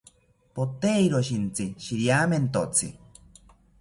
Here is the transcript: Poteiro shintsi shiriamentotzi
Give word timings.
Poteiro 0.59 1.21
shintsi 1.27 1.67
shiriamentotzi 1.85 2.89